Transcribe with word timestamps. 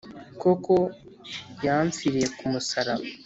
Koko 0.41 0.73
yamfiriye 1.65 2.27
ku 2.37 2.43
musaraba 2.51 3.05